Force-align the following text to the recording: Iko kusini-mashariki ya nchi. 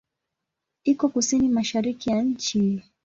Iko 0.83 1.05
kusini-mashariki 1.13 2.07
ya 2.09 2.21
nchi. 2.21 2.61